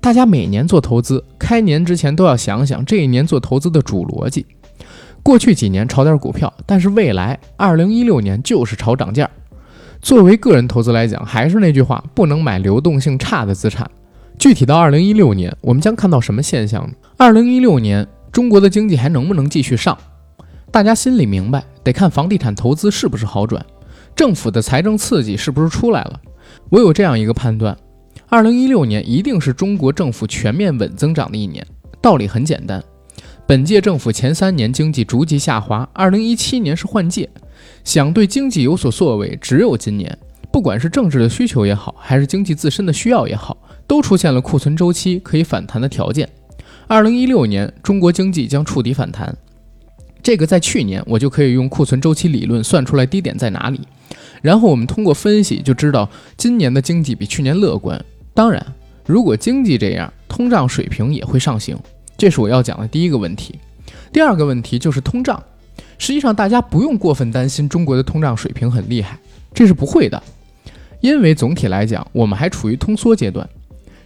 [0.00, 4.44] 大家每年做投资，开年之前都要想想这一年做投资的主逻辑。
[5.22, 9.28] 过去几年炒点股票，但是未来二零一六年就是炒涨价。
[10.00, 13.90] 作为个人投资来讲，还是那句话，不能买流动性差的资产。
[14.38, 16.94] 具体到二零一六年，我们将看到什么现象呢？
[17.16, 19.98] 二零一六年中国的经济还能不能继续上？
[20.70, 23.64] 大家心里明白，得看房地产投资是不是好转，
[24.14, 26.20] 政府的财政刺激是不是出来了。
[26.70, 27.76] 我有这样一个判断：
[28.28, 31.66] 二零一六年一定是中国政府全面稳增长的一年。
[32.00, 32.80] 道理很简单。
[33.48, 37.26] 本届政府前三年经济逐级下滑，二零一七年是换届，
[37.82, 40.18] 想对经济有所作为，只有今年。
[40.52, 43.56] 不管是政治的需求也好，还是经济自身的需要也好，
[43.86, 46.28] 都出现了库存周期可以反弹的条件。
[46.86, 49.34] 二零一六年中国经济将触底反弹，
[50.22, 53.80] 这个在去年我就可以用库存周期理论算出来低点在哪里，
[54.42, 56.06] 然后我们通过分析就知道
[56.36, 57.98] 今年的经济比去年乐观。
[58.34, 58.62] 当然，
[59.06, 61.74] 如果经济这样，通胀水平也会上行。
[62.18, 63.60] 这是我要讲的第一个问题，
[64.12, 65.40] 第二个问题就是通胀。
[65.98, 69.16] 实际上，大家不用过分担心中国的通胀水平很厉害，
[69.54, 70.20] 这是不会的，
[71.00, 73.48] 因为总体来讲，我们还处于通缩阶段。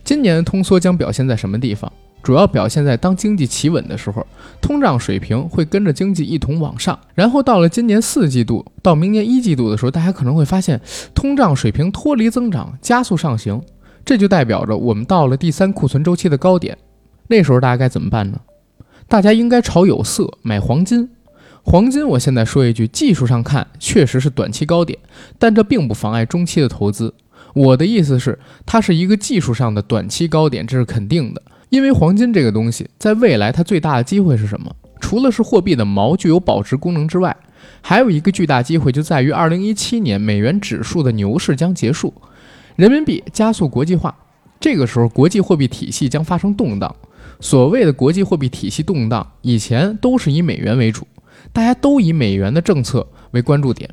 [0.04, 1.90] 今年的通缩将表现在什么地方？
[2.22, 4.26] 主要表现在当经济企稳的时候，
[4.60, 6.98] 通胀水平会跟着经济一同往上。
[7.14, 10.78] 然后到了今年四季度到明年一季度的时候，大家可能会发现
[11.14, 13.60] 通胀水平脱离增长，加速上行，
[14.04, 16.76] 这就代表着我们到了第三库存周期的高点。
[17.32, 18.38] 那时候大家该怎么办呢？
[19.08, 21.08] 大家应该炒有色，买黄金。
[21.62, 24.98] 黄金，我现在说一句，技术上看确实是短期高点，
[25.38, 27.14] 但这并不妨碍中期的投资。
[27.54, 31.40] 我的意思是，它是一个技术上的短期高点，这是肯定的。
[31.70, 34.70] 因为黄金这个东西，在未来它最大的机会是什么？
[35.00, 37.34] 除了是货币的锚具有保值功能之外，
[37.80, 42.12] 还有一个巨大机会就在于二零一七年美元指数的牛市将结束，
[42.76, 44.14] 人民币加速国际化，
[44.60, 46.94] 这个时候国际货币体系将发生动荡。
[47.42, 51.04] 所谓的国际货币体系动荡，以前都是以美元为主，
[51.52, 53.90] 大家都以美元的政策为关注点。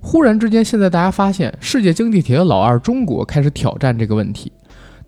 [0.00, 4.52] 忽然之间，现在大家发现世界经济体的老二中国开始挑战这个问题。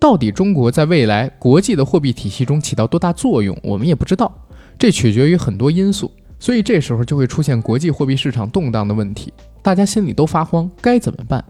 [0.00, 4.32] 到底中国在未来国际的货币体系中起到多大作用，我们也不知道，
[4.76, 6.10] 这取决于很多因素。
[6.40, 11.44] 所以这时候就会出现国际货币市场动荡的问题，大家心里都发慌，该怎么办？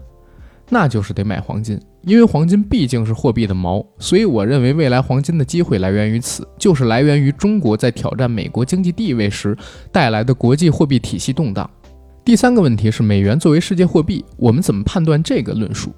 [0.69, 1.81] 那就是得买黄金。
[2.03, 9.57] 因为黄金毕竟是货币的锚，所以我认为未来黄金的机会来源于此，就是来源于中国在挑战美国经济地位时
[9.93, 11.69] 带来的国际货币体系动荡。
[12.25, 15.93] 第三个问题是美元作为世界货币，我们怎么判断这个论述？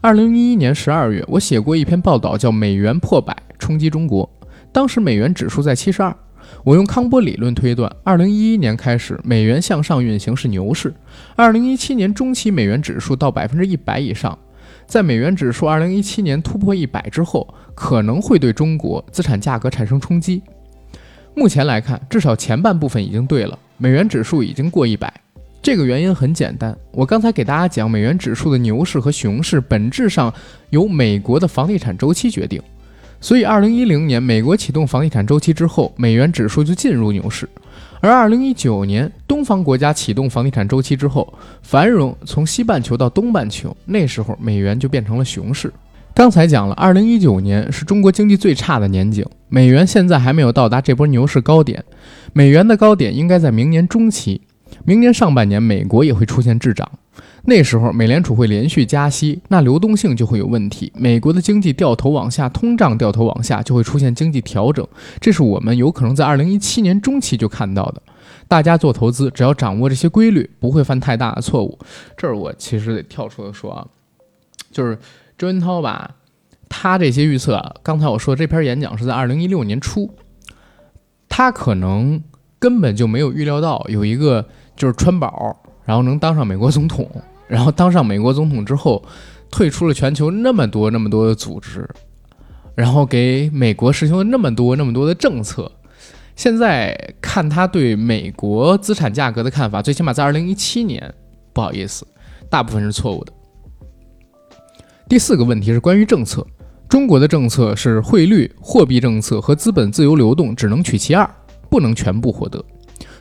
[0.00, 4.24] 二零一一年十二月，我写过一篇报道，叫《美元破百冲击中国》，
[4.72, 6.14] 当时美元指数在七十二，
[6.64, 10.92] 我用康波理论推断，二零一一年开始，美元向上运行是牛市。
[11.36, 14.38] 二零一七年中期，美元指数到百分之一百以上，
[14.86, 20.42] 在美元指数二零一七年突破一百之后，可能会对中国资产价格产生冲击。
[21.34, 25.12] 目前来看，至少前半部分已经对了，美元指数已经过一百。
[25.62, 30.32] 这个原因很简单，我刚才给大家讲，美元指数的牛市和熊市本质上
[30.70, 32.60] 由美国的房地产周期决定。
[33.20, 37.46] 所以，二零一零年美国启动房地产周期之后，美元指数就进入牛市；
[38.00, 41.30] 而二零一九年东方国家启动房地产周期之后，
[41.62, 45.70] 繁荣从西半球到东半球，那时候美元就变成了熊市。
[46.14, 51.84] 刚才讲了，二零一九年是中国经济最差的年景，美元现在还没有到达这波牛市高点，
[52.32, 54.40] 美元的高点应该在明年中期，
[54.84, 56.90] 明年上半年美国也会出现滞涨。
[57.44, 64.86] 那时候美联储会连续加息，那流动性就会有问题，美国的经济掉头往下，通胀掉头往下，就会出现经济调整。
[65.20, 68.02] 这是我们有可能在二零一七年中期就看到的。
[68.46, 71.78] 大家做投资，只要掌握这些规律，不会犯太大的错误。
[72.16, 73.86] 这儿我其实得跳出来说啊，
[74.70, 74.98] 就是
[75.38, 76.16] 周文涛吧，
[76.68, 80.10] 他这些预测啊，刚才我说这篇演讲是在二零一六年初，
[81.28, 82.22] 他可能
[82.58, 87.10] 根本就没有预料到有一个就是川宝，然后能当上美国总统。
[87.48, 89.02] 然后当上美国总统之后，
[89.50, 91.84] 退出了全球那么多那么多的组织，
[92.76, 95.68] 然后给美国实行了那么多那么多的政策。
[96.36, 101.12] 现在看他对美国资产价格的看法，最起码在二零一七年，
[101.52, 102.06] 不好意思，
[102.48, 103.32] 大部分是错误的。
[105.08, 106.46] 第四个问题是关于政策，
[106.88, 111.28] 中国的政策是汇率、货币政策和资本自由流动只能取其二，
[111.68, 112.64] 不能全部获得。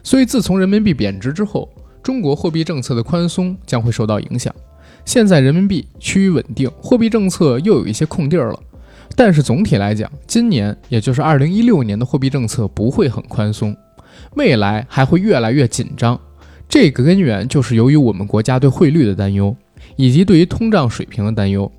[0.04, 1.68] 所以自从人民币贬值之后。
[2.02, 4.54] 中国货币政策的宽松将会受到影响。
[5.06, 8.60] 现在人民币趋于稳定，货币政策又有一些空地儿了。
[9.16, 13.76] 但是总体来讲，今年也就是二零一六年的货币政策不会很宽松，
[14.36, 16.20] 未来还会越来越紧张。
[16.68, 19.56] 这个根源就是由于我们国家对汇率的担忧，
[19.96, 21.70] 以及对于通胀水平的担忧。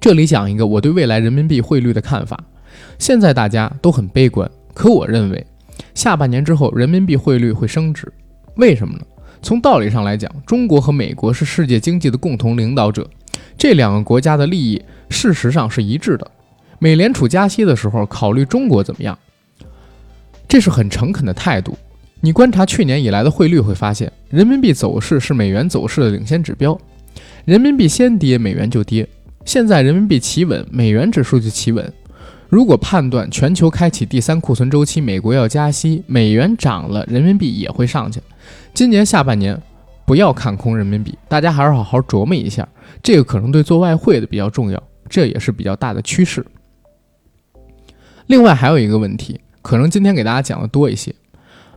[0.00, 2.42] 这里讲一个我对未来人民币汇率的看法。
[2.98, 5.46] 现在大家都很悲观，可我认为
[5.94, 8.12] 下半年之后人民币汇率会升值。
[8.56, 9.04] 为什么呢？
[9.42, 13.08] 从道理上来讲，中国和美国是世界经济的共同领导者，
[13.56, 16.30] 这两个国家的利益事实上是一致的。
[16.78, 19.18] 美联储加息的时候考虑中国怎么样，
[20.48, 21.76] 这是很诚恳的态度。
[22.20, 26.78] 你观察去年以来的汇率会发现，人民币走势是美元走势的领先指标，
[27.44, 29.08] 人民币先跌，美元就跌。
[29.46, 31.92] 现在人民币企稳，美元指数就企稳。
[32.50, 38.20] 如果判断全球开启第三库存周期，美国要加息，美元涨了，人民币也会上去。
[38.74, 39.56] 今年下半年，
[40.04, 42.68] 不要看空人民币，大家还是好好琢磨一下，
[43.04, 46.44] 这个可能对做外汇的比较重要，这也是比较大的趋势。
[48.26, 51.14] 另外还有一个问题，可能今天给大家讲的多一些。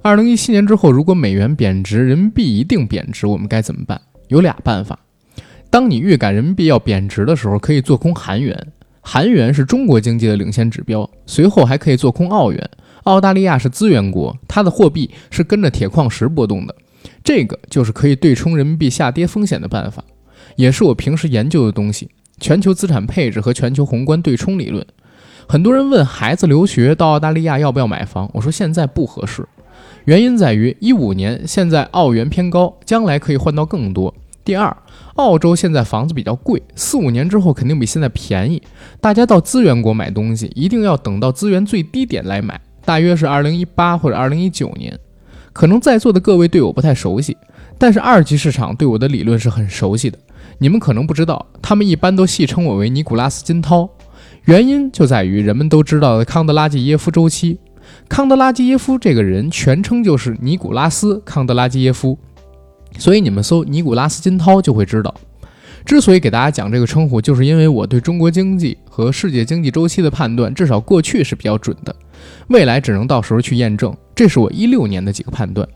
[0.01, 4.01] 二零一七年之后，如果美元贬值，人民币一定贬值，我们该怎么办？
[4.27, 4.97] 有俩办法。
[5.69, 8.72] 当你预感人民币要贬值的时候，可以做空韩元，
[9.05, 12.69] 韩元是中国经济的领先指标，随后还可以做空澳元。
[13.03, 16.73] 澳大利亚是资源国，它的货币是跟着铁矿石波动的，
[17.21, 20.01] 这个就是可以对冲人民币下跌风险的办法，
[20.55, 24.85] 也是我平时研究的东西——全球资产配置和全球宏观对冲理论。
[25.45, 29.45] 很多人问孩子留学到澳大利亚要不要买房，我说现在不合适，
[30.05, 34.15] 原因在于一五年现在澳元偏高，将来可以换到更多。
[34.43, 34.75] 第二，
[35.15, 38.61] 澳洲现在房子比较贵，四五年之后肯定比现在便宜。
[38.99, 42.59] 大家到资源国买东西，一定要等到资源最低点来买。
[42.83, 44.99] 大约是二零一八或者二零一九年，
[45.53, 47.37] 可能在座的各位对我不太熟悉，
[47.77, 50.19] 但是二级市场对我的理论是很熟悉的。
[50.57, 53.89] 你们可能不知道，他们一般都戏称我为尼古拉斯金涛，
[54.43, 57.59] 原因就在于人们都知道的康德拉基耶夫周期。
[58.09, 62.17] 康德拉基耶夫这个人全称就是尼古拉斯康德拉基耶夫，
[62.97, 65.13] 所以你们搜尼古拉斯金涛就会知道。
[65.85, 71.93] 之所以给大家讲这个称呼，就是因为我对中国经济和世界经济周期的判断，至少过去是比较准的。
[72.47, 73.93] 未来只能到时候去验证。
[74.15, 75.67] 这是我一六年的几个判断。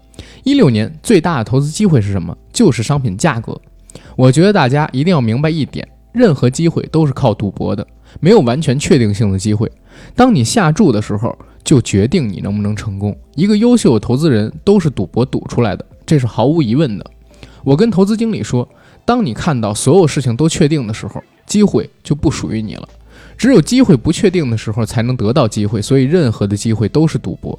[0.43, 2.36] 一六年最大的投资机会是什么？
[2.53, 3.59] 就是商品价格。
[4.15, 7.86] 我觉得大家一定要明白一点：任何机会都是靠赌博的，
[8.22, 9.70] 没有完全确定性的机会。
[10.15, 13.13] 当你下注的时候，就决定你能不能成功。
[13.36, 17.05] 一个优秀的投资人都是赌博赌出来的，这是毫无疑问的。
[17.63, 18.67] 我跟投资经理说，
[19.05, 22.89] 当你看到所有事情都确定的时候，机会就不属于你了。
[23.37, 27.57] 只有机会不确定的时候，才能得到机会，所以任何的机会都是赌博。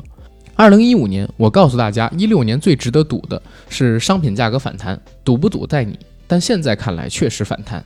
[0.56, 5.96] 二零一五年，我告诉大家，一六年最值得赌的是商品价格反弹，赌不赌在你。
[6.26, 7.84] 但现在看来，确实反弹。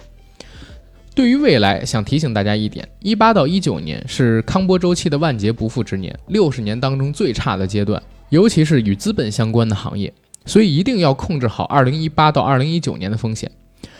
[1.14, 10.10] 对于未来，想提醒大家一点：一八到一九年是康波周期的万劫不复之年，六十年当中最差的阶段，尤其是与资本相关的行业，
[10.44, 13.50] 所以一定要控制好二零一八到二零一九年的风险。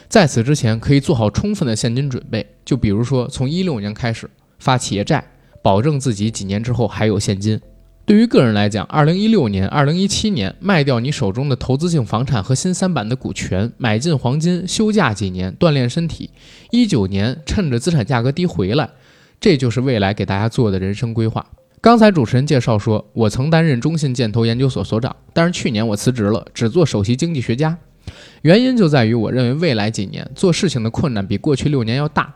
[0.09, 4.29] 在此之前，可以做好充分的现金准备，就比如说从一六年开始
[4.59, 5.25] 发企业债，
[5.63, 7.61] 保证自己几年之后还有现金。
[8.05, 16.29] 对于个人来讲，二零一六年、二零一七年卖掉你手中的投资性房产和新三板的股权，买进黄金，休假几年锻炼身体。
[16.73, 18.91] 一九年趁着资产价格低回来，
[19.41, 21.47] 这就是未来给大家做的人生规划。
[21.83, 27.77] 刚才主持人介绍说，我曾担任中信建投研究所所长，但是去年我辞职了，只做首席经济学家。
[28.43, 32.33] 原因就在于我认为未来几年做事情的困难比过去六年要大，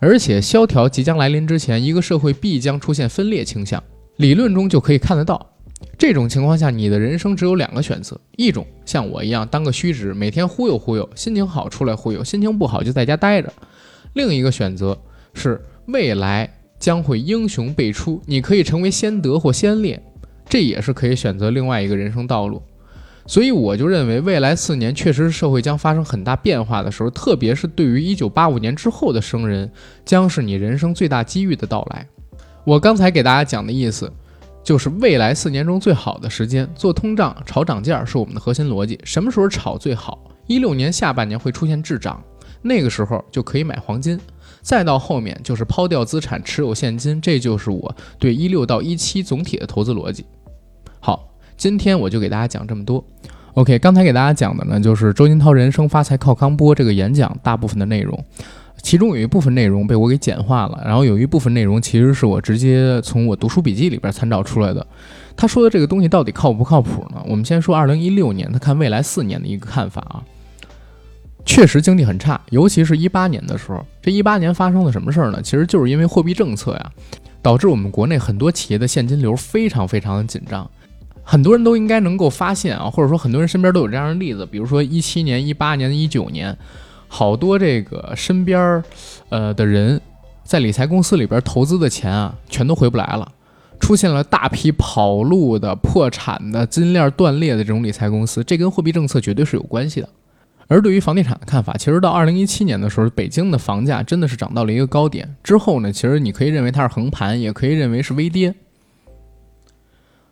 [0.00, 3.82] 而且萧条即将来临之前，一个社会必将出现分裂倾向。
[4.16, 5.50] 理论中就可以看得到，
[5.96, 13.48] 这种情况下，你的人生只有两个选择：一种像我一样当个虚职，每天忽悠忽悠，心情好出来忽悠，心情不好就在家待着；
[14.12, 15.00] 另一个选择
[15.32, 20.02] 是未来将会英雄辈出，你可以成为先德或先烈，
[20.48, 22.60] 这也是可以选择另外一个人生道路。
[23.26, 29.70] 所以我就认为，未来四年确实是社会将发生很大变化的时候，特别是对于一九八五年之后的生人，
[30.04, 32.04] 将是你人生最大机遇的到来。
[32.64, 34.10] 我刚才给大家讲的意思，
[34.64, 38.98] 就是未来四年中最好的时间做通胀、炒涨价是我们的核心逻辑。
[39.04, 40.18] 什么时候炒最好？
[40.46, 42.20] 一六年下半年会出现滞涨，
[42.62, 44.18] 那个时候就可以买黄金。
[44.62, 50.24] 再到后面就是抛掉资产，持有现金，这就是我对一六到一七总体的投资逻辑。
[51.00, 53.04] 好，今天我就给大家讲这么多。
[53.54, 58.24] OK，刚才给大家讲的呢，就是周金涛人生发财靠康波这个演讲大部分的内容。
[58.82, 64.86] 其中有一部分内容被我给简化了，然后有一部分内容其实是我直接从我读书笔记里边参照出来的。
[65.36, 67.22] 他说的这个东西到底靠不靠谱呢？
[67.26, 70.19] 我们先说二零一六年他看未来四年的一个看法啊，
[71.52, 73.84] 确实经济很差，尤其是一八年的时候。
[74.00, 75.42] 这一八年发生了什么事儿呢？
[75.42, 76.92] 其实就是因为货币政策呀，
[77.42, 80.70] 导致我们国内很多企业的现金流非常非常的紧张。
[81.24, 86.56] 很多人都应该能够发现啊，或者说很多人身边都有这样的例子，比如说一七年、一八年、一九年。
[87.08, 88.84] 好多这个身边儿，
[89.30, 90.00] 呃的人，
[90.44, 93.28] 在理财公司里边投资的钱啊，全都回不来了，
[93.80, 100.08] 出现了大批跑路的、破产的、金链断裂的这种理财公司，这跟货币政策绝对是有关系的。
[100.70, 108.54] 而对于房地产的看法，其实到二零一七年的时候，北京的房价真的是涨到了一个高点，之后呢，其实你可以认为它是横盘，也可以认为是微跌。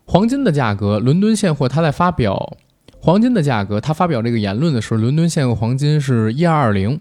[0.06, 2.56] 黄金的价格，伦敦现货它在发表。
[3.00, 7.00] 黄金的价格，他发表这个言论的时候，伦敦现货黄金是一二二零，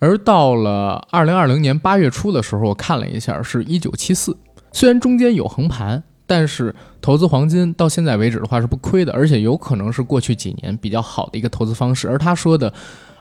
[0.00, 4.36] 而到了二零二零年八月初的时候，我看了一下，是一九七四。
[4.72, 12.06] 虽然中间有横盘，但是投资黄金到现在为止的话是不亏的，而且有可能是过去几年比较好的一个投资方式。
[12.06, 12.72] 而他说的，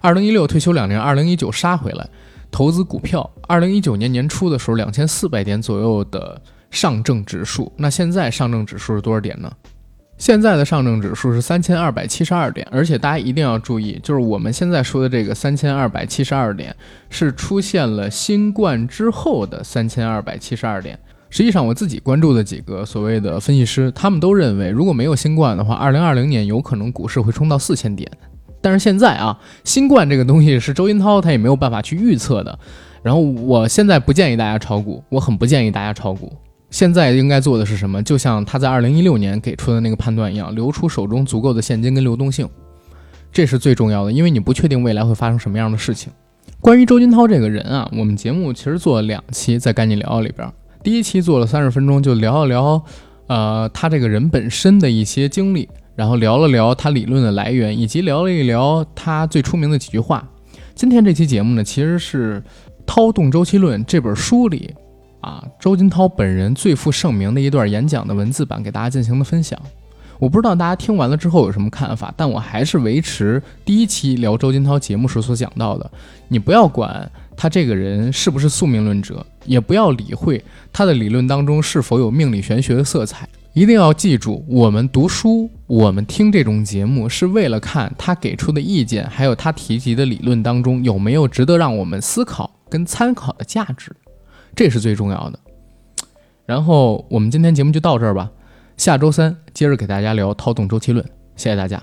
[0.01, 2.07] 二零一六退休两年，二零一九杀回来
[2.51, 6.39] 投资股票，二零一九年年初的时候两千四百点左右的
[6.69, 9.49] 上证指数，那现在上证指数是多少点呢？
[10.17, 16.75] 现在的上证指数是三千二百七十二点，而且大家一定要注意，就是我们现在说的这个三千二百七十二点，
[17.09, 20.99] 是出现了新冠之后的三千二百七十二点。
[21.29, 28.09] 实际上，我自己关注的几个所谓的分析师，他们都认为，如果没有新冠的话，二零二零年有可能股市会冲到四千点。
[28.61, 32.57] 但是现在啊，新冠这个东西是周金涛他也没有办法去预测的。
[33.03, 36.33] 然后我现在不建议大家炒股，我很不建议大家炒股。
[36.69, 38.01] 现在应该做的是什么？
[38.03, 42.49] 就像他在二零一六年给出的那个判断一样，留出手中足够的现金跟流动性，
[43.31, 44.11] 这是最重要的。
[44.11, 46.11] 因为你不确定未来会发生什么样的事情。
[46.59, 50.51] 关于周金涛这个人啊，我们节目其实做了两期，在赶紧聊里边，
[50.83, 52.83] 第一期做了三十分钟，就聊一聊，
[53.27, 60.27] 呃，他这个人本身的一些经历，然后聊了聊他理论的来源，以及聊了一聊他最出名的几句话。
[60.75, 62.41] 今天这期节目呢，其实是
[62.85, 64.73] 《涛动周期论》这本书里。
[65.19, 69.59] 啊，周金涛本人最负盛名的一段演讲的文字版给大家进行的分享，
[70.19, 75.91] 我不知道大家听完了之后有什么看法，但我还是维持第一期聊周金涛节目时所讲到的，
[76.29, 93.95] 你不要管他这个人是不是宿命论者，也不要理会他的理论当中是否有命理玄学的色彩，一定要记住，我们读书，我们听这种节目是为了看他给出的意见，还有他提及的理论当中有没有值得让我们思考跟参考的价值。
[94.55, 95.39] 这是最重要的。
[96.45, 98.29] 然后我们今天节目就到这儿吧，
[98.77, 101.03] 下周三接着给大家聊《涛动周期论》，
[101.35, 101.81] 谢谢大家。